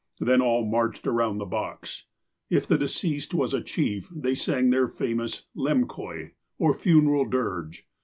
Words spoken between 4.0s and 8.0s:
they sang their famous ^'lemkoy," or funeral dirge.